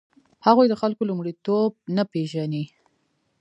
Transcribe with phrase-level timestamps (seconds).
[0.45, 2.63] هغوی د خلکو لومړیتوب نه پېژني.